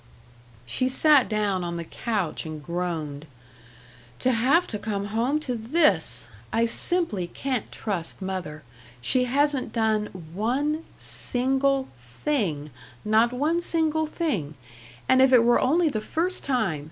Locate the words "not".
13.05-13.31